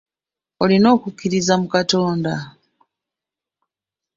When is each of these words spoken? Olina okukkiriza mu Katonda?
Olina 0.63 0.87
okukkiriza 0.95 1.53
mu 1.61 1.67
Katonda? 1.75 2.33